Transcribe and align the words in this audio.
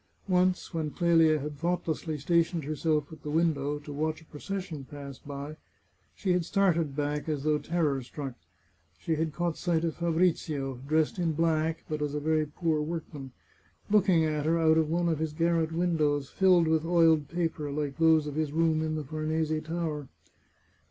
Once, 0.27 0.73
when 0.73 0.89
Qelia 0.89 1.39
had 1.41 1.59
thoughtlessly 1.59 2.17
stationed 2.17 2.63
herself 2.63 3.13
at 3.13 3.21
the 3.21 3.29
win 3.29 3.53
dow, 3.53 3.77
to 3.77 3.93
watch 3.93 4.19
a 4.19 4.25
procession 4.25 4.83
pass 4.83 5.19
by, 5.19 5.57
she 6.15 6.31
had 6.33 6.43
started 6.43 6.95
back, 6.95 7.29
as 7.29 7.43
though 7.43 7.59
terror 7.59 8.01
struck. 8.01 8.33
She 8.97 9.13
had 9.13 9.31
caught 9.31 9.57
sight 9.57 9.83
of 9.83 9.95
Fabrizio, 9.97 10.79
dressed 10.87 11.19
in 11.19 11.33
black, 11.33 11.83
but 11.87 12.01
as 12.01 12.15
a 12.15 12.19
very 12.19 12.47
poor 12.47 12.81
workman, 12.81 13.31
looking 13.91 14.25
at 14.25 14.47
her 14.47 14.57
out 14.57 14.79
of 14.79 14.89
one 14.89 15.07
of 15.07 15.19
his 15.19 15.33
garret 15.33 15.71
windows, 15.71 16.31
filled 16.31 16.67
with 16.67 16.83
oiled 16.83 17.27
paper, 17.27 17.71
like 17.71 17.99
those 17.99 18.25
of 18.25 18.33
his 18.33 18.51
room 18.51 18.81
in 18.81 18.95
the 18.95 19.03
Farnese 19.03 19.53
Tower. 19.63 20.07